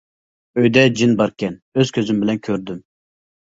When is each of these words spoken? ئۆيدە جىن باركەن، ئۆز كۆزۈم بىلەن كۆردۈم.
ئۆيدە 0.61 0.85
جىن 1.01 1.13
باركەن، 1.19 1.59
ئۆز 1.79 1.93
كۆزۈم 1.99 2.25
بىلەن 2.25 2.43
كۆردۈم. 2.51 2.83